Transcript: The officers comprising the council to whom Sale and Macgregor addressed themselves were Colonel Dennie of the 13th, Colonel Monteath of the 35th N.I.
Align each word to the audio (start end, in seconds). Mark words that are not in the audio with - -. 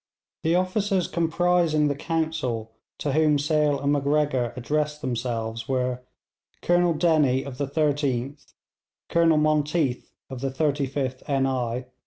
The 0.41 0.55
officers 0.55 1.07
comprising 1.07 1.87
the 1.87 1.93
council 1.93 2.71
to 2.97 3.11
whom 3.11 3.37
Sale 3.37 3.79
and 3.81 3.93
Macgregor 3.93 4.51
addressed 4.55 4.99
themselves 5.01 5.69
were 5.69 6.01
Colonel 6.63 6.95
Dennie 6.95 7.43
of 7.43 7.59
the 7.59 7.67
13th, 7.67 8.53
Colonel 9.09 9.37
Monteath 9.37 10.09
of 10.27 10.41
the 10.41 10.49
35th 10.49 11.21
N.I. 11.29 11.85